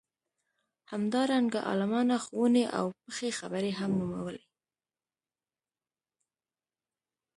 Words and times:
همدارنګه 0.91 1.59
عالمانه 1.69 2.15
ښووني 2.25 2.65
او 2.77 2.85
پخې 3.03 3.29
خبرې 3.39 3.71
هم 3.79 3.91
نومولې. 3.99 4.43